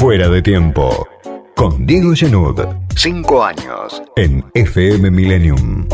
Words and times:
Fuera 0.00 0.30
de 0.30 0.40
tiempo. 0.40 1.06
Con 1.54 1.84
Diego 1.84 2.14
Genud. 2.14 2.58
Cinco 2.96 3.44
años. 3.44 4.00
En 4.16 4.42
FM 4.54 5.10
Millennium. 5.10 5.86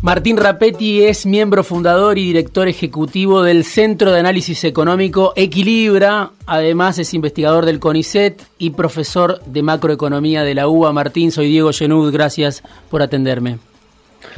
Martín 0.00 0.36
Rapetti 0.36 1.02
es 1.02 1.26
miembro 1.26 1.64
fundador 1.64 2.18
y 2.18 2.26
director 2.26 2.68
ejecutivo 2.68 3.42
del 3.42 3.64
Centro 3.64 4.12
de 4.12 4.20
Análisis 4.20 4.62
Económico 4.62 5.32
Equilibra. 5.34 6.30
Además 6.46 7.00
es 7.00 7.14
investigador 7.14 7.66
del 7.66 7.80
CONICET 7.80 8.40
y 8.58 8.70
profesor 8.70 9.40
de 9.44 9.64
macroeconomía 9.64 10.44
de 10.44 10.54
la 10.54 10.68
UBA. 10.68 10.92
Martín, 10.92 11.32
soy 11.32 11.48
Diego 11.48 11.72
Genud. 11.72 12.12
Gracias 12.12 12.62
por 12.88 13.02
atenderme. 13.02 13.58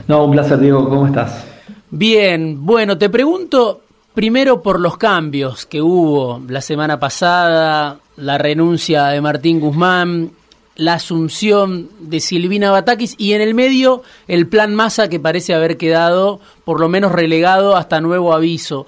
No, 0.09 0.25
un 0.25 0.31
placer, 0.31 0.59
Diego. 0.59 0.89
¿Cómo 0.89 1.07
estás? 1.07 1.45
Bien, 1.91 2.65
bueno, 2.65 2.97
te 2.97 3.11
pregunto 3.11 3.83
primero 4.15 4.63
por 4.63 4.81
los 4.81 4.99
cambios 4.99 5.67
que 5.67 5.81
hubo 5.81 6.43
la 6.49 6.61
semana 6.61 7.01
pasada, 7.01 7.98
la 8.16 8.39
renuncia 8.39 9.07
de 9.07 9.20
Martín 9.20 9.61
Guzmán, 9.61 10.33
la 10.77 10.95
asunción 10.95 11.89
de 12.01 12.20
Silvina 12.20 12.70
Batakis 12.70 13.15
y 13.19 13.33
en 13.33 13.41
el 13.41 13.55
medio 13.55 14.03
el 14.29 14.47
plan 14.47 14.75
Massa 14.75 15.09
que 15.09 15.20
parece 15.20 15.55
haber 15.55 15.77
quedado 15.77 16.41
por 16.65 16.80
lo 16.80 16.89
menos 16.89 17.12
relegado 17.12 17.77
hasta 17.77 18.01
nuevo 18.01 18.33
aviso. 18.33 18.87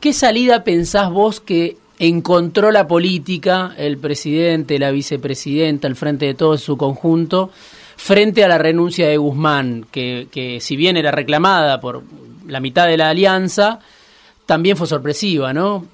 ¿Qué 0.00 0.12
salida 0.12 0.64
pensás 0.64 1.10
vos 1.10 1.40
que 1.40 1.76
encontró 1.98 2.72
la 2.72 2.88
política, 2.88 3.74
el 3.76 3.98
presidente, 3.98 4.78
la 4.78 4.90
vicepresidenta, 4.90 5.86
el 5.86 5.94
frente 5.94 6.26
de 6.26 6.34
todo 6.34 6.58
su 6.58 6.76
conjunto, 6.76 7.50
frente 7.96 8.42
a 8.42 8.48
la 8.48 8.58
renuncia 8.58 9.06
de 9.06 9.16
Guzmán, 9.16 9.86
que 9.92 10.58
si 10.60 10.74
bien 10.74 10.96
era 10.96 11.12
reclamada 11.12 11.80
por 11.80 12.02
la 12.48 12.58
mitad 12.58 12.88
de 12.88 12.96
la 12.96 13.10
alianza, 13.10 13.78
también 14.52 14.76
fue 14.76 14.86
sorpresiva, 14.86 15.54
¿no? 15.54 15.86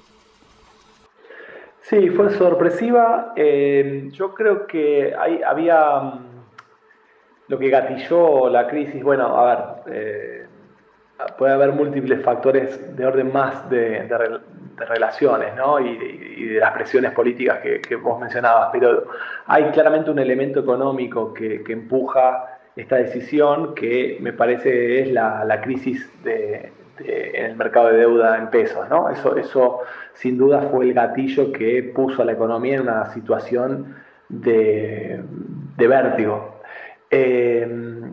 Sí, 1.83 2.09
fue 2.09 2.29
sorpresiva. 2.31 3.31
Eh, 3.37 4.09
yo 4.11 4.33
creo 4.33 4.67
que 4.67 5.15
había 5.15 5.99
mm, 6.01 6.19
lo 7.47 7.57
que 7.57 7.69
gatilló 7.69 8.49
la 8.49 8.67
crisis. 8.67 9.01
Bueno, 9.01 9.27
a 9.27 9.45
ver, 9.45 9.95
eh, 9.95 10.45
puede 11.37 11.53
haber 11.53 11.71
múltiples 11.71 12.21
factores 12.21 12.97
de 12.97 13.05
orden 13.05 13.31
más 13.31 13.69
de, 13.69 14.05
relaciones 14.75 15.55
¿no? 15.55 15.79
y, 15.79 16.45
de 16.49 16.59
las 16.59 16.73
presiones 16.73 17.13
políticas 17.13 17.59
que, 17.61 17.95
vos 17.95 18.19
mencionabas, 18.19 18.71
pero 18.73 19.05
hay 19.45 19.71
claramente 19.71 20.11
un 20.11 20.19
elemento 20.19 20.59
económico 20.59 21.33
que, 21.33 21.63
empuja 21.69 22.59
esta 22.75 22.97
decisión 22.97 23.73
que 23.73 24.17
me 24.19 24.33
parece 24.33 24.99
es 24.99 25.11
la 25.13 25.61
crisis 25.61 26.11
de, 26.25 26.73
en 27.05 27.45
el 27.45 27.55
mercado 27.55 27.89
de 27.89 27.97
deuda 27.97 28.37
en 28.37 28.49
pesos. 28.49 28.87
¿no? 28.89 29.09
Eso, 29.09 29.37
eso 29.37 29.79
sin 30.13 30.37
duda 30.37 30.63
fue 30.63 30.85
el 30.85 30.93
gatillo 30.93 31.51
que 31.51 31.83
puso 31.95 32.21
a 32.21 32.25
la 32.25 32.33
economía 32.33 32.75
en 32.75 32.81
una 32.81 33.05
situación 33.13 33.95
de, 34.29 35.21
vértigo. 35.77 36.61
Eh, 37.11 37.67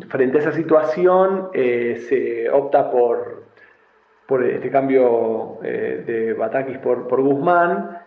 frente 0.09 0.39
a 0.39 0.41
esa 0.41 0.53
situación 0.53 1.51
eh, 1.53 2.07
se 2.09 2.49
opta 2.51 2.91
por, 2.91 3.43
por 4.27 4.43
este 4.45 4.71
cambio 4.71 5.59
eh, 5.63 6.03
de 6.07 6.33
Batakis 6.33 6.79
por, 6.79 7.07
por 7.07 7.21
Guzmán. 7.23 7.99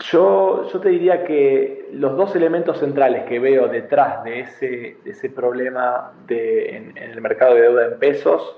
Yo, 0.00 0.68
yo, 0.72 0.80
te 0.80 0.88
diría 0.88 1.24
que 1.24 1.88
los 1.92 2.16
dos 2.16 2.34
elementos 2.34 2.78
centrales 2.78 3.24
que 3.24 3.38
veo 3.38 3.68
detrás 3.68 4.24
de 4.24 4.40
ese, 4.40 4.96
ese 5.04 5.28
problema 5.28 6.12
de, 6.26 6.76
en, 6.76 6.96
el 6.96 7.20
mercado 7.20 7.54
de 7.54 7.62
deuda 7.62 7.86
en 7.86 7.98
pesos 7.98 8.56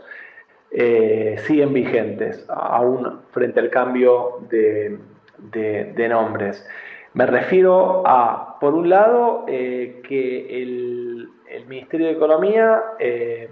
eh, 0.70 1.36
siguen 1.44 1.72
vigentes, 1.72 2.44
aún 2.48 3.20
frente 3.32 3.58
al 3.58 3.70
cambio 3.70 4.46
de, 4.48 4.98
de, 5.38 6.08
nombres. 6.08 6.66
Me 7.14 7.26
refiero 7.26 8.06
a, 8.06 8.58
por 8.60 8.74
un 8.74 8.88
lado, 8.88 9.44
eh, 9.48 10.02
que 10.06 10.62
el, 10.62 11.30
el, 11.48 11.66
Ministerio 11.66 12.06
de 12.06 12.12
Economía 12.12 12.82
eh, 13.00 13.48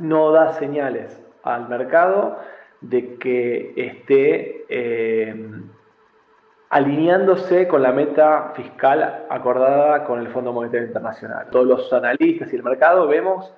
no 0.00 0.32
da 0.32 0.54
señales 0.54 1.22
al 1.44 1.68
mercado 1.68 2.38
de 2.80 3.16
que 3.16 3.74
esté 3.76 4.64
alineándose 6.70 7.66
con 7.66 7.82
la 7.82 7.92
meta 7.92 8.52
fiscal 8.54 9.26
acordada 9.28 10.04
con 10.04 10.20
el 10.20 10.28
Fondo 10.28 10.52
Monetario 10.52 10.86
Internacional. 10.86 11.48
Todos 11.50 11.66
los 11.66 11.92
analistas 11.92 12.52
y 12.52 12.56
el 12.56 12.62
mercado 12.62 13.08
vemos 13.08 13.52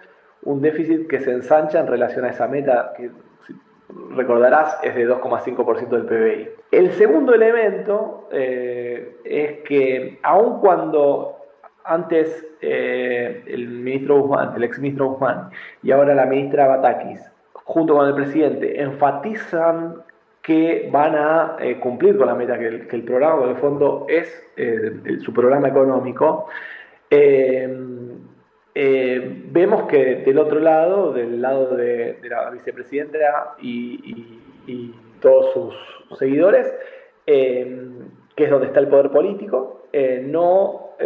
un 0.44 0.60
déficit 0.60 1.06
que 1.06 1.20
se 1.20 1.30
ensancha 1.30 1.78
en 1.78 1.86
relación 1.86 2.24
a 2.24 2.30
esa 2.30 2.48
meta 2.48 2.94
que 2.96 3.10
recordarás 4.10 4.78
es 4.82 4.94
de 4.94 5.06
2,5% 5.06 5.88
del 5.88 6.06
PBI. 6.06 6.48
El 6.70 6.92
segundo 6.92 7.34
elemento 7.34 8.28
eh, 8.32 9.18
es 9.24 9.60
que 9.68 10.18
aun 10.22 10.58
cuando 10.60 11.36
antes 11.84 12.46
eh, 12.62 13.44
el 13.46 13.68
ministro 13.68 14.22
Guzmán, 14.22 14.54
el 14.56 14.64
exministro 14.64 15.10
Guzmán 15.10 15.50
y 15.82 15.90
ahora 15.90 16.14
la 16.14 16.24
ministra 16.24 16.66
Batakis, 16.66 17.20
junto 17.52 17.94
con 17.94 18.08
el 18.08 18.14
presidente, 18.14 18.80
enfatizan 18.80 19.96
que 20.42 20.88
van 20.90 21.14
a 21.14 21.56
eh, 21.60 21.78
cumplir 21.78 22.18
con 22.18 22.26
la 22.26 22.34
meta 22.34 22.58
que 22.58 22.66
el, 22.66 23.04
programa 23.04 23.46
de 23.46 23.54
fondo 23.54 24.06
es 24.08 24.44
eh, 24.56 25.18
su 25.20 25.32
programa 25.32 25.68
económico. 25.68 26.48
Eh, 27.08 27.68
vemos 28.74 29.84
que 29.84 30.16
del 30.16 30.38
otro 30.38 30.58
lado, 30.58 31.12
del 31.12 31.40
lado 31.40 31.76
de, 31.76 32.18
la 32.24 32.50
vicepresidenta 32.50 33.54
y, 33.60 34.38
todos 35.20 35.52
sus 35.52 36.18
seguidores, 36.18 36.74
que 37.24 38.44
es 38.44 38.50
donde 38.50 38.66
está 38.66 38.80
el 38.80 38.88
poder 38.88 39.10
político, 39.10 39.86
no, 40.24 40.96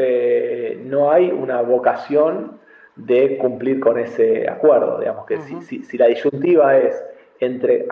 no 0.84 1.10
hay 1.10 1.30
una 1.30 1.60
vocación 1.60 2.58
de 2.94 3.36
cumplir 3.36 3.80
con 3.80 3.98
ese 3.98 4.48
acuerdo. 4.48 5.00
Digamos 5.00 5.26
que 5.26 5.36
si, 5.38 5.82
si 5.82 5.98
la 5.98 6.06
disyuntiva 6.06 6.78
es 6.78 7.04
entre 7.40 7.86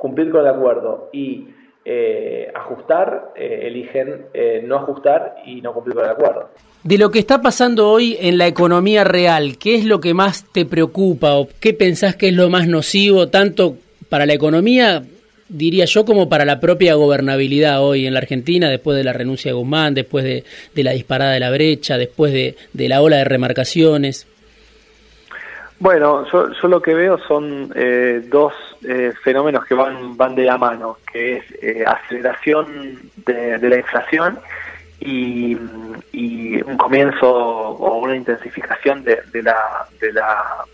cumplir 0.00 0.30
con 0.30 0.40
el 0.40 0.48
acuerdo 0.48 1.10
y 1.12 1.48
eh, 1.84 2.50
ajustar, 2.54 3.32
eh, 3.36 3.60
eligen 3.64 4.26
eh, 4.34 4.62
no 4.66 4.76
ajustar 4.76 5.36
y 5.46 5.60
no 5.60 5.72
cumplir 5.72 5.94
con 5.94 6.04
el 6.04 6.10
acuerdo. 6.10 6.48
De 6.82 6.98
lo 6.98 7.10
que 7.10 7.18
está 7.18 7.42
pasando 7.42 7.90
hoy 7.90 8.16
en 8.18 8.38
la 8.38 8.46
economía 8.46 9.04
real, 9.04 9.58
¿qué 9.58 9.74
es 9.74 9.84
lo 9.84 10.00
que 10.00 10.14
más 10.14 10.44
te 10.52 10.64
preocupa 10.64 11.34
o 11.34 11.48
qué 11.60 11.74
pensás 11.74 12.16
que 12.16 12.28
es 12.28 12.34
lo 12.34 12.48
más 12.48 12.66
nocivo 12.66 13.28
tanto 13.28 13.76
para 14.08 14.26
la 14.26 14.32
economía, 14.32 15.02
diría 15.48 15.84
yo, 15.84 16.04
como 16.04 16.28
para 16.28 16.44
la 16.44 16.60
propia 16.60 16.94
gobernabilidad 16.94 17.82
hoy 17.82 18.06
en 18.06 18.14
la 18.14 18.20
Argentina, 18.20 18.68
después 18.68 18.96
de 18.96 19.04
la 19.04 19.12
renuncia 19.12 19.50
de 19.50 19.56
Guzmán, 19.56 19.94
después 19.94 20.24
de, 20.24 20.44
la 20.82 20.92
disparada 20.92 21.32
de 21.32 21.40
la 21.40 21.50
brecha, 21.50 21.98
después 21.98 22.32
de, 22.32 22.56
de 22.72 22.88
la 22.88 23.02
ola 23.02 23.16
de 23.16 23.24
remarcaciones? 23.24 24.26
Bueno, 25.78 26.26
yo, 26.30 26.48
yo, 26.60 26.68
lo 26.68 26.82
que 26.82 26.94
veo 26.94 27.18
son 27.26 27.72
eh, 27.74 28.22
dos 28.28 28.52
eh, 28.86 29.12
fenómenos 29.22 29.64
que 29.66 29.74
van, 29.74 30.16
van 30.16 30.34
de 30.34 30.44
la 30.44 30.56
mano, 30.56 30.98
que 31.12 31.36
es 31.36 31.44
eh, 31.62 31.84
aceleración 31.86 32.98
de, 33.26 33.58
la 33.58 33.76
inflación 33.76 34.38
y, 35.00 35.54
un 35.54 36.76
comienzo 36.76 37.28
o 37.28 37.98
una 37.98 38.14
intensificación 38.14 39.02
de, 39.02 39.22
la, 39.42 39.86
de 40.00 40.12
la 40.12 40.64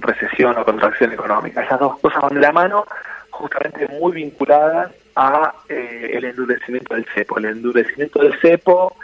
recesión 0.00 0.58
o 0.58 0.64
contracción 0.64 1.12
económica. 1.12 1.62
Esas 1.62 1.80
dos 1.80 1.98
cosas 2.00 2.22
van 2.22 2.34
de 2.34 2.40
la 2.40 2.52
mano, 2.52 2.86
justamente 3.30 3.86
muy 3.88 4.12
vinculadas 4.12 4.92
a 5.14 5.54
el 5.68 6.24
endurecimiento 6.24 6.94
del 6.94 7.06
cepo. 7.14 7.38
El 7.38 7.46
endurecimiento 7.46 8.22
del 8.22 8.38
cepo 8.40 8.96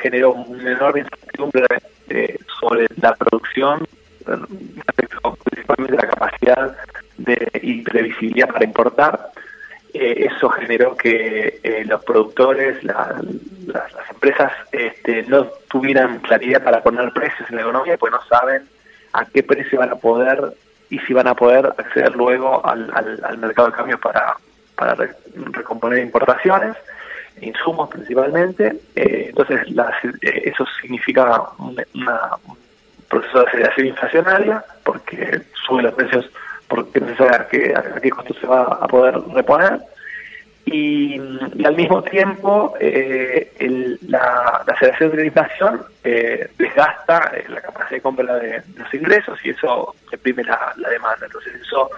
generó 0.00 0.32
una 0.32 0.72
enorme 0.72 1.00
incertidumbre 1.00 1.66
sobre 2.60 2.86
la 3.00 3.14
producción 3.14 3.86
principalmente 5.44 5.96
la 5.96 6.08
capacidad 6.08 6.76
de, 7.24 7.60
y 7.62 7.82
previsibilidad 7.82 8.48
para 8.48 8.64
importar. 8.64 9.30
Eh, 9.94 10.28
eso 10.30 10.48
generó 10.48 10.96
que 10.96 11.60
eh, 11.62 11.84
los 11.84 12.02
productores, 12.04 12.82
las, 12.82 13.10
empresas 14.10 14.52
este, 14.72 15.24
no 15.24 15.44
tuvieran 15.68 16.20
claridad 16.20 16.62
para 16.64 16.82
poner 16.82 17.12
precios 17.12 17.48
en 17.50 17.56
la 17.56 17.62
economía, 17.62 17.98
pues 17.98 18.12
no 18.12 18.22
saben 18.24 18.62
a 19.12 19.26
qué 19.26 19.42
precio 19.42 19.78
van 19.80 19.90
a 19.90 19.96
poder 19.96 20.54
y 20.88 20.98
si 21.00 21.12
van 21.12 21.28
a 21.28 21.34
poder 21.34 21.66
acceder 21.76 22.14
luego 22.16 22.64
al, 22.64 22.86
mercado 23.38 23.68
de 23.68 23.74
cambios 23.74 24.00
para, 24.00 24.36
para 24.76 24.94
recomponer 25.52 25.98
importaciones, 25.98 26.76
insumos 27.40 27.90
principalmente. 27.90 28.80
Eh, 28.94 29.26
entonces, 29.28 29.60
eso 30.22 30.66
significa 30.80 31.42
una, 31.58 32.38
proceso 33.08 33.40
de 33.40 33.46
aceleración 33.46 33.86
inflacionaria, 33.88 34.64
porque 34.84 35.42
suben 35.66 35.84
los 35.84 35.94
precios 35.94 36.30
porque 36.68 37.00
no 37.00 37.16
sabe 37.16 37.36
a 37.36 37.48
qué, 37.48 37.74
a 37.74 38.00
qué 38.00 38.10
costo 38.10 38.34
se 38.34 38.46
va 38.46 38.62
a 38.62 38.86
poder 38.88 39.18
reponer. 39.34 39.80
y, 40.64 41.18
al 41.64 41.76
mismo 41.76 42.02
tiempo 42.02 42.74
eh, 42.80 43.98
la, 44.08 44.64
aceleración 44.66 45.10
de 45.10 45.16
la 45.16 45.24
inflación 45.24 45.82
eh, 46.04 46.48
desgasta 46.56 47.32
eh, 47.34 47.44
la 47.48 47.60
capacidad 47.60 47.90
de 47.90 48.00
compra 48.00 48.36
de, 48.36 48.62
los 48.76 48.94
ingresos 48.94 49.38
y 49.44 49.50
eso 49.50 49.94
reprime 50.10 50.44
la, 50.44 50.72
demanda. 50.88 51.26
Entonces 51.26 51.54
eso 51.60 51.90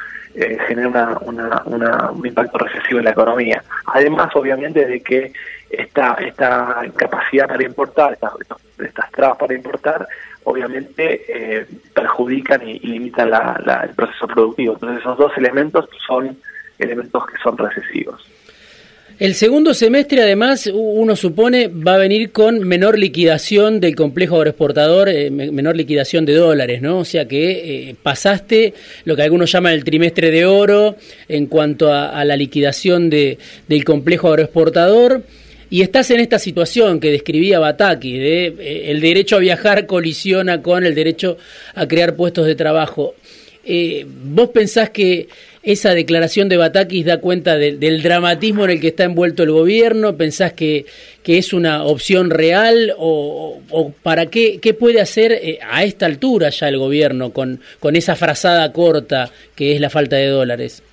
genera 0.67 1.17
un 1.23 2.27
impacto 2.27 2.59
recesivo 2.59 2.99
en 2.99 3.05
la 3.05 3.13
economía. 3.13 3.63
Además, 3.87 4.35
obviamente, 4.35 4.85
de 4.85 5.01
que 5.01 5.33
esta, 5.79 6.15
esta 6.15 6.83
incapacidad 6.85 7.49
para 7.49 7.65
importar, 7.65 8.13
estas, 8.15 8.33
estas 8.79 9.11
trabas 9.13 9.39
para 9.39 9.55
importar, 9.55 10.09
obviamente 10.45 11.67
perjudican 11.95 12.69
y, 12.69 12.79
limitan 12.81 13.31
el 13.33 13.95
proceso 13.95 14.27
productivo. 14.27 14.75
Entonces 14.75 15.01
esos 15.01 15.19
dos 15.19 15.33
elementos 15.37 15.89
son 16.07 16.37
elementos 16.79 17.27
que 17.27 17.39
son 17.43 17.57
recesivos. 17.57 18.25
El 19.17 19.35
segundo 19.37 19.75
semestre, 19.75 20.23
además, 20.23 20.69
uno 20.75 21.15
supone, 21.15 21.69
va 21.69 21.95
a 21.95 21.99
venir 21.99 22.33
con 22.33 22.59
menor 22.67 22.99
liquidación 22.99 23.79
del 23.79 23.95
complejo 23.95 24.37
agroexportador, 24.37 25.09
eh, 25.09 25.31
menor 25.31 25.77
liquidación 25.77 26.27
de 26.27 26.35
dólares, 26.35 26.83
¿no? 26.83 26.99
O 26.99 27.05
sea 27.05 27.29
que 27.29 27.91
eh, 27.91 27.97
pasaste 28.03 28.75
lo 29.05 29.15
que 29.15 29.23
algunos 29.23 29.53
llaman 29.53 29.73
el 29.73 29.85
trimestre 29.85 30.33
de 30.33 30.47
oro 30.47 30.97
en 31.29 31.47
cuanto 31.47 31.93
a, 31.93 32.25
la 32.25 32.37
liquidación 32.37 33.09
de, 33.09 33.39
del 33.69 33.85
complejo 33.85 34.31
agroexportador. 34.31 35.23
Y 35.75 35.83
estás 35.83 36.09
en 36.13 36.21
esta 36.21 36.39
situación 36.39 37.01
que 37.01 37.11
describía 37.11 37.59
Bataki, 37.59 38.17
de 38.17 38.47
eh, 38.61 38.93
el 38.93 39.01
derecho 39.01 39.35
a 39.35 39.41
viajar 39.41 39.87
colisiona 39.87 40.63
con 40.63 40.87
el 40.87 40.95
derecho 40.95 41.37
a 41.75 41.89
crear 41.89 42.15
puestos 42.15 42.47
de 42.47 42.55
trabajo. 42.55 43.17
¿Vos 44.07 44.51
pensás 44.51 44.91
que 44.91 45.27
esa 45.65 45.93
declaración 45.93 46.49
de 46.49 46.59
Batakis 46.59 47.05
da 47.05 47.19
cuenta 47.19 47.57
del 47.59 48.03
dramatismo 48.05 48.65
en 48.65 48.71
el 48.71 48.81
que 48.81 48.87
está 48.89 49.03
envuelto 49.03 49.43
el 49.43 49.51
gobierno? 49.51 50.17
¿Pensás 50.17 50.53
que, 50.53 50.87
que 51.25 51.39
es 51.39 51.53
una 51.53 51.83
opción 51.83 52.31
real 52.31 52.95
o, 52.97 53.61
para 54.05 54.27
qué, 54.27 54.61
qué 54.63 54.75
puede 54.75 55.01
hacer 55.01 55.33
eh, 55.33 55.59
a 55.69 55.83
esta 55.83 56.07
altura 56.07 56.51
ya 56.51 56.69
el 56.69 56.79
gobierno 56.79 57.33
con, 57.33 57.61
con 57.81 57.97
esa 57.97 58.15
frazada 58.15 58.71
corta 58.73 59.33
que 59.57 59.75
es 59.75 59.81
la 59.81 59.91
falta 59.91 60.15
de 60.15 60.29
dólares? 60.29 60.85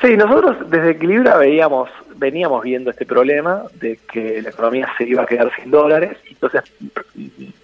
Sí, 0.00 0.16
nosotros 0.16 0.70
desde 0.70 0.92
Equilibra 0.92 1.36
veíamos, 1.36 1.90
veníamos 2.16 2.62
viendo 2.62 2.90
este 2.90 3.04
problema 3.04 3.64
de 3.74 3.98
que 4.10 4.40
la 4.40 4.50
economía 4.50 4.88
se 4.96 5.04
iba 5.04 5.22
a 5.22 5.26
quedar 5.26 5.52
sin 5.54 5.70
dólares, 5.70 6.16
entonces 6.28 6.62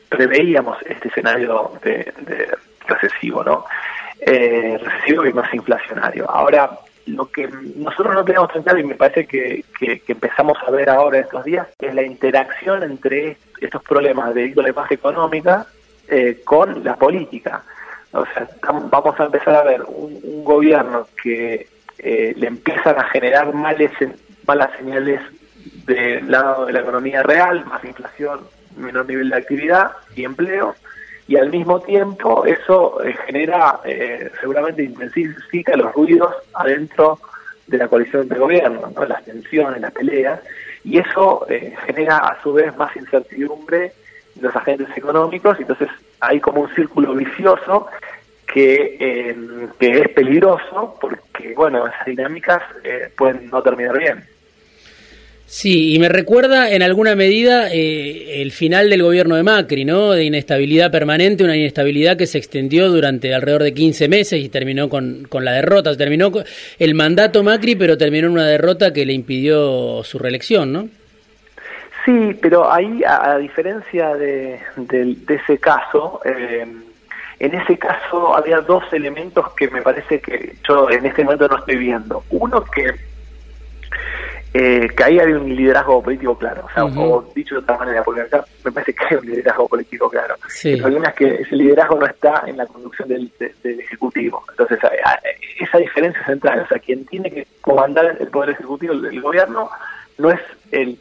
preveíamos 0.09 0.77
este 0.83 1.09
escenario 1.09 1.73
de, 1.83 2.13
recesivo, 2.87 3.43
¿no? 3.43 3.65
eh, 4.21 4.79
recesivo 4.83 5.27
y 5.27 5.33
más 5.33 5.53
inflacionario. 5.53 6.29
Ahora, 6.31 6.71
lo 7.07 7.31
que 7.31 7.49
nosotros 7.77 8.15
no 8.15 8.25
tenemos 8.25 8.53
tan 8.53 8.63
claro 8.63 8.79
y 8.81 8.85
me 8.85 8.95
parece 8.97 9.27
que, 9.27 9.65
que, 9.79 10.03
empezamos 10.09 10.59
a 10.67 10.71
ver 10.71 10.91
ahora 10.91 11.21
estos 11.21 11.45
días 11.45 11.69
es 11.79 11.95
la 11.95 12.03
interacción 12.03 12.83
entre 12.83 13.37
estos 13.61 13.83
problemas 13.83 14.35
de 14.35 14.47
índole 14.47 14.73
más 14.73 14.91
económica 14.91 15.67
eh, 16.09 16.41
con 16.45 16.83
la 16.83 16.97
política. 16.97 17.63
O 18.13 18.25
sea, 18.27 18.49
vamos 18.91 19.19
a 19.21 19.25
empezar 19.25 19.55
a 19.55 19.65
ver 19.65 19.83
un, 19.87 20.43
gobierno 20.43 21.07
que 21.23 21.69
eh, 21.99 22.35
le 22.37 22.47
empiezan 22.47 22.99
a 22.99 23.05
generar 23.05 23.53
males, 23.55 23.91
malas 24.47 24.71
señales 24.79 25.21
del 25.87 26.31
lado 26.31 26.67
de 26.67 26.73
la 26.73 26.81
economía 26.81 27.23
real, 27.23 27.65
más 27.67 27.85
inflación, 27.85 28.41
menor 28.77 29.07
nivel 29.07 29.31
de 29.31 29.37
actividad 29.37 29.93
y 30.15 30.25
empleo, 30.25 30.75
y 31.29 31.37
al 31.37 31.51
mismo 31.51 31.81
tiempo 31.81 32.45
eso 32.45 33.03
eh, 33.03 33.17
genera, 33.27 33.81
eh, 33.85 34.31
seguramente 34.41 34.85
intensifica 34.85 35.77
los 35.77 35.93
ruidos 35.93 36.35
adentro 36.55 37.19
de 37.67 37.79
la 37.79 37.89
coalición 37.89 38.29
de 38.29 38.39
gobierno, 38.39 38.93
¿no? 38.95 39.05
las 39.07 39.25
tensiones, 39.25 39.81
las 39.81 39.93
peleas, 39.93 40.41
y 40.85 40.99
eso 40.99 41.45
eh, 41.49 41.75
genera 41.85 42.19
a 42.19 42.41
su 42.43 42.53
vez 42.53 42.77
más 42.77 42.95
incertidumbre 42.97 43.93
en 44.37 44.43
los 44.43 44.55
agentes 44.55 44.89
económicos, 44.97 45.59
y 45.59 45.63
entonces 45.63 45.89
hay 46.21 46.41
como 46.41 46.63
un 46.63 46.75
círculo 46.75 47.15
vicioso 47.15 47.89
que, 48.57 49.37
que 49.79 50.01
es 50.01 50.09
peligroso 50.09 50.97
porque, 50.99 51.53
bueno, 51.55 51.87
esas 51.87 52.07
dinámicas 52.07 52.63
pueden 53.17 53.51
no 53.51 53.63
terminar 53.63 53.99
bien. 53.99 54.25
Sí, 55.49 55.95
y 55.95 55.99
me 56.01 56.09
recuerda 56.09 56.73
en 56.73 56.83
alguna 56.83 57.15
medida 57.15 57.69
eh, 57.71 58.43
el 58.43 58.51
final 58.51 58.91
del 58.91 59.05
gobierno 59.05 59.37
de 59.37 59.45
Macri, 59.45 59.85
¿no? 59.85 60.11
De 60.11 60.25
inestabilidad 60.25 60.91
permanente, 60.91 61.45
una 61.45 61.57
inestabilidad 61.57 62.17
que 62.17 62.27
se 62.27 62.39
extendió 62.39 62.89
durante 62.89 63.33
alrededor 63.33 63.63
de 63.63 63.73
15 63.73 64.09
meses 64.09 64.41
y 64.41 64.49
terminó 64.49 64.89
con, 64.89 65.25
con 65.29 65.45
la 65.45 65.53
derrota. 65.53 65.97
Terminó 65.97 66.33
el 66.81 66.95
mandato 66.97 67.45
Macri, 67.45 67.77
pero 67.77 67.97
terminó 67.97 68.27
en 68.27 68.33
una 68.33 68.49
derrota 68.49 68.93
que 68.93 69.07
le 69.07 69.13
impidió 69.13 70.03
su 70.03 70.19
reelección, 70.19 70.73
¿no? 70.73 70.89
Sí, 72.05 72.37
pero 72.43 72.71
ahí, 72.71 73.03
a, 73.07 73.39
diferencia 73.39 74.17
de, 74.17 74.59
ese 75.29 75.59
caso, 75.59 76.21
eh, 76.25 76.67
en 77.39 77.55
ese 77.55 77.79
caso 77.79 78.37
había 78.37 78.61
dos 78.61 78.85
elementos 78.93 79.53
que 79.55 79.69
me 79.69 79.83
parece 79.83 80.21
que 80.21 80.57
yo 80.67 80.91
en 80.91 81.05
este 81.07 81.25
momento 81.25 81.49
no 81.49 81.59
estoy 81.59 81.77
viendo. 81.77 82.25
Uno 82.31 82.65
que 82.65 82.95
eh, 84.59 84.89
ahí 85.05 85.19
hay 85.19 85.33
un 85.33 85.55
liderazgo 85.55 86.03
político 86.03 86.39
claro. 86.39 86.65
O, 86.65 86.71
sea, 86.71 86.85
o 86.87 87.31
dicho 87.35 87.57
de 87.57 87.61
otra 87.61 87.77
manera, 87.77 88.03
porque 88.03 88.23
acá 88.23 88.43
me 88.65 88.73
parece 88.73 88.95
que 88.95 89.05
hay 89.11 89.17
un 89.17 89.27
liderazgo 89.27 89.69
político 89.69 90.09
claro. 90.09 90.37
El 90.65 90.81
problema 90.81 91.09
es 91.09 91.15
que 91.15 91.35
ese 91.43 91.57
liderazgo 91.57 91.99
no 91.99 92.07
está 92.07 92.43
en 92.47 92.57
la 92.57 92.67
conducción 92.67 93.09
del, 93.09 93.31
Ejecutivo. 93.63 94.43
Entonces, 94.51 94.79
esa 95.61 95.79
diferencia 95.79 96.25
central, 96.25 96.61
o 96.61 96.69
sea, 96.69 96.79
quien 96.79 97.05
tiene 97.07 97.31
que 97.31 97.47
comandar 97.61 98.17
el 98.19 98.29
Poder 98.29 98.51
Ejecutivo, 98.51 98.95
el, 98.95 99.21
gobierno, 99.21 99.69
no 100.19 100.31
es 100.31 100.41
el, 100.73 100.99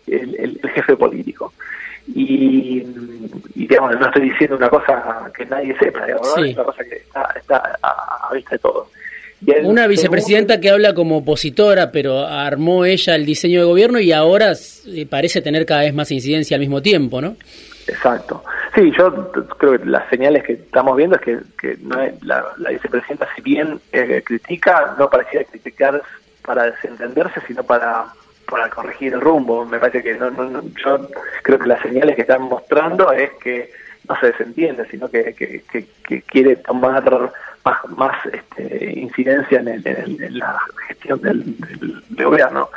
jefe 0.74 0.96
político. 0.96 1.54
Y, 2.08 2.84
digamos, 3.56 4.00
no 4.00 4.06
estoy 4.06 4.30
diciendo 4.30 4.58
una 4.58 4.70
cosa 4.70 5.32
que 5.36 5.46
nadie 5.46 5.76
sepa, 5.80 6.06
digamos, 6.06 6.38
es 6.38 6.54
una 6.54 6.64
cosa 6.64 6.84
que 6.84 6.96
está, 6.98 7.34
está 7.36 7.80
a, 7.82 8.28
a 8.30 8.34
vista 8.34 8.52
de 8.52 8.60
todos. 8.60 8.88
Una 9.64 9.88
vicepresidenta 9.88 10.60
que 10.60 10.70
habla 10.70 10.94
como 10.94 11.18
opositora, 11.18 11.92
pero 11.92 12.26
armó 12.26 12.86
ella 12.86 13.16
el 13.16 13.26
diseño 13.26 13.60
de 13.60 13.66
gobierno 13.66 14.00
y 14.00 14.12
ahora 14.12 14.54
eh, 14.88 15.06
parece 15.06 15.42
tener 15.42 15.66
cada 15.66 15.82
vez 15.82 15.94
más 15.94 16.12
incidencia 16.12 16.56
al 16.56 16.62
mismo 16.62 16.82
tiempo, 16.82 17.22
¿no? 17.22 17.36
Exacto. 17.88 18.44
Sí, 18.74 18.92
yo 18.98 19.32
creo 19.58 19.78
que 19.80 19.86
las 19.86 20.10
señales 20.10 20.44
que 20.44 20.54
estamos 20.54 20.98
viendo 20.98 21.16
es 21.18 21.22
que, 21.22 21.78
la, 22.24 22.44
vicepresidenta, 22.70 23.28
si 23.36 23.42
bien 23.42 23.80
eh, 23.92 24.24
critica, 24.26 24.96
no 24.98 25.10
parecía 25.10 25.44
criticar 25.44 26.02
para 26.44 26.72
desentenderse, 26.72 27.42
sino 27.48 27.64
para, 27.64 28.06
para 28.50 28.70
corregir 28.70 29.14
el 29.14 29.22
rumbo. 29.22 29.66
Me 29.66 29.80
parece 29.80 30.04
que 30.04 30.16
no, 30.16 30.30
yo 30.84 31.10
creo 31.44 31.60
que 31.60 31.68
las 31.68 31.82
señales 31.82 32.16
que 32.16 32.22
están 32.22 32.44
mostrando 32.44 33.12
es 33.12 33.32
que 33.42 33.72
no 34.08 34.20
se 34.20 34.28
desentiende, 34.28 34.88
sino 34.90 35.10
que, 35.10 35.34
que 35.34 36.22
quiere 36.22 36.58
tomar 36.58 37.04
más, 37.66 37.78
más 37.98 38.26
este, 38.28 39.00
incidencia 39.00 39.60
en, 39.60 40.38
la 40.38 40.58
gestión 40.88 41.20
del, 41.22 41.56
gobierno. 42.24 42.70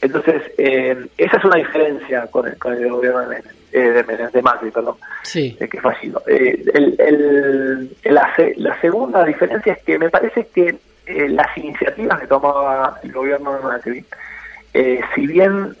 Entonces, 0.00 0.42
eh, 0.56 1.06
esa 1.18 1.36
es 1.36 1.44
una 1.44 1.56
diferencia 1.56 2.26
con 2.28 2.46
el, 2.46 2.56
con 2.56 2.72
el 2.72 2.88
gobierno 2.88 3.28
de, 3.28 3.42
eh, 3.72 4.04
de, 4.32 4.42
Macri, 4.42 4.70
perdón, 4.70 4.96
sí. 5.22 5.56
que 5.58 5.80
fue 5.80 5.94
eh, 6.28 6.64
el, 6.98 7.90
la, 8.04 8.32
la, 8.56 8.80
segunda 8.80 9.24
diferencia 9.24 9.72
es 9.72 9.82
que 9.82 9.98
me 9.98 10.10
parece 10.10 10.46
que 10.54 10.76
las 11.06 11.56
iniciativas 11.56 12.20
que 12.20 12.26
tomaba 12.26 12.98
el 13.02 13.12
gobierno 13.12 13.54
de 13.54 13.62
Macri, 13.62 14.04
si 15.14 15.26
bien 15.26 15.76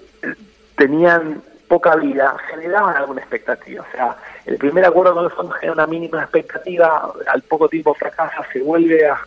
tenían 0.76 1.42
poca 1.68 1.96
vida, 1.96 2.36
generaban 2.48 2.96
alguna 2.96 3.20
expectativa. 3.20 3.82
O 3.82 3.96
sea, 3.96 4.16
el 4.46 4.56
primer 4.56 4.84
acuerdo 4.84 5.14
con 5.14 5.24
el 5.24 5.30
fondo 5.30 5.52
genera 5.52 5.72
una 5.72 5.86
mínima 5.86 6.22
expectativa, 6.22 7.12
al 7.26 7.42
poco 7.42 7.68
tiempo 7.68 7.94
fracasa, 7.94 8.46
se 8.52 8.60
vuelve 8.60 9.06
a, 9.06 9.18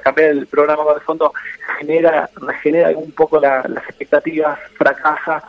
cambiar 0.00 0.30
el 0.30 0.46
programa 0.46 0.84
con 0.84 0.94
el 0.94 1.00
fondo, 1.00 1.32
genera, 1.78 2.28
regenera 2.36 2.90
un 2.90 3.10
poco 3.12 3.40
las 3.40 3.64
expectativas, 3.66 4.58
fracasa. 4.76 5.42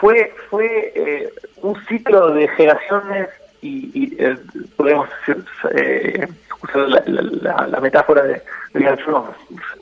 Fue, 0.00 0.32
fue 0.50 0.92
eh, 0.94 1.32
un 1.62 1.76
ciclo 1.86 2.30
de 2.32 2.48
generaciones 2.48 3.28
y, 3.64 4.16
eh, 4.18 4.36
podemos 4.76 5.08
eh, 5.74 6.28
usar 6.62 6.88
la, 6.88 7.80
metáfora 7.80 8.22
de, 8.22 8.42
de 8.74 8.96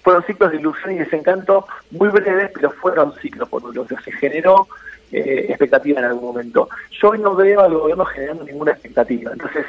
fueron 0.02 0.22
ciclos 0.24 0.50
de 0.52 0.58
ilusión 0.58 0.92
y 0.92 0.98
desencanto 0.98 1.66
muy 1.90 2.08
breves, 2.08 2.50
pero 2.54 2.70
fueron 2.70 3.12
ciclos 3.14 3.48
que 3.88 3.96
se 4.04 4.12
generó 4.12 4.68
eh, 5.10 5.46
expectativa 5.48 6.00
en 6.00 6.06
algún 6.06 6.24
momento. 6.24 6.68
Yo 7.00 7.10
hoy 7.10 7.18
no 7.18 7.34
veo 7.34 7.60
al 7.60 7.74
gobierno 7.74 8.04
generando 8.04 8.44
ninguna 8.44 8.72
expectativa, 8.72 9.32
entonces 9.32 9.66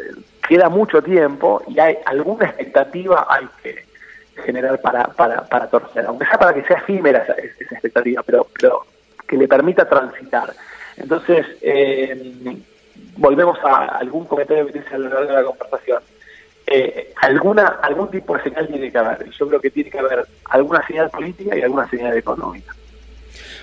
eh, 0.00 0.14
queda 0.48 0.68
mucho 0.68 1.02
tiempo 1.02 1.62
y 1.68 1.78
hay 1.78 1.98
alguna 2.06 2.46
expectativa 2.46 3.26
hay 3.28 3.46
que 3.62 3.84
generar 4.42 4.80
para, 4.80 5.04
para, 5.08 5.44
para 5.44 5.68
torcer, 5.68 6.06
aunque 6.06 6.24
sea 6.24 6.38
para 6.38 6.54
que 6.54 6.64
sea 6.64 6.78
efímera 6.78 7.22
esa, 7.22 7.34
expectativa, 7.74 8.22
pero, 8.22 8.46
pero 8.58 8.86
que 9.28 9.36
le 9.36 9.46
permita 9.46 9.88
transitar. 9.88 10.52
Entonces, 10.96 11.46
eh, 11.62 12.56
volvemos 13.20 13.58
a 13.62 13.98
algún 13.98 14.24
comentario 14.24 14.66
que 14.66 14.80
dice 14.80 14.94
a 14.94 14.98
lo 14.98 15.08
largo 15.10 15.28
de 15.28 15.34
la 15.34 15.44
conversación. 15.44 16.02
Eh, 16.66 17.12
alguna 17.20 17.66
algún 17.82 18.10
tipo 18.10 18.36
de 18.36 18.42
señal 18.42 18.66
tiene 18.66 18.90
que 18.90 18.98
haber. 18.98 19.30
Yo 19.30 19.46
creo 19.46 19.60
que 19.60 19.70
tiene 19.70 19.90
que 19.90 19.98
haber 19.98 20.24
alguna 20.46 20.84
señal 20.86 21.10
política 21.10 21.56
y 21.56 21.62
alguna 21.62 21.88
señal 21.88 22.16
económica. 22.16 22.74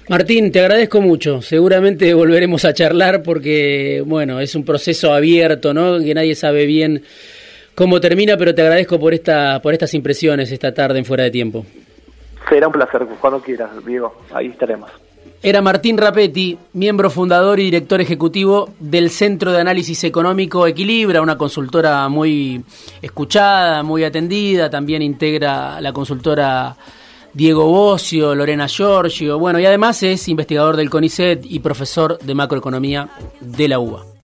Martín, 0.10 0.52
te 0.52 0.60
agradezco 0.62 1.02
mucho. 1.02 1.42
Seguramente 1.42 2.14
volveremos 2.14 2.64
a 2.66 2.74
charlar 2.74 3.24
porque, 3.24 4.04
bueno, 4.06 4.40
es 4.40 4.56
un 4.56 4.64
proceso 4.64 5.14
abierto, 5.14 5.74
¿no? 5.74 6.00
Que 6.00 6.14
nadie 6.14 6.36
sabe 6.36 6.66
bien 6.66 7.04
cómo 7.76 8.00
termina, 8.00 8.38
pero 8.38 8.54
te 8.54 8.62
agradezco 8.62 9.00
por 9.00 9.14
esta, 9.14 9.60
por 9.62 9.74
estas 9.74 9.94
impresiones 9.94 10.52
esta 10.52 10.74
tarde 10.74 11.00
en 11.00 11.06
Fuera 11.06 11.24
de 11.24 11.32
Tiempo. 11.32 11.66
Será 12.48 12.68
un 12.68 12.74
placer, 12.74 13.06
cuando 13.20 13.42
quieras, 13.42 13.70
Diego. 13.86 14.22
Ahí 14.32 14.48
estaremos. 14.48 14.90
Era 15.42 15.62
Martín 15.62 15.98
Rapetti, 15.98 16.58
miembro 16.74 17.10
fundador 17.10 17.60
y 17.60 17.66
director 17.66 18.02
ejecutivo 18.02 18.70
del 18.80 19.10
Centro 19.10 19.52
de 19.52 19.62
Análisis 19.62 20.04
Económico 20.04 20.68
Equilibra, 20.68 21.22
una 21.22 21.38
consultora 21.38 22.10
muy 22.10 22.64
escuchada, 23.02 23.84
muy 23.84 24.04
atendida, 24.04 24.70
también 24.70 25.02
integra 25.02 25.80
la 25.80 25.94
consultora 25.94 26.76
Diego 27.34 27.66
Bocio, 27.66 28.34
Lorena 28.34 28.68
Giorgio, 28.68 29.38
bueno, 29.38 29.60
y 29.60 29.66
además 29.66 30.02
es 30.04 30.28
investigador 30.28 30.76
del 30.76 30.90
CONICET 30.90 31.46
y 31.46 31.60
profesor 31.60 32.18
de 32.18 32.34
macroeconomía 32.34 33.10
de 33.40 33.68
la 33.68 33.80
UBA. 33.80 34.17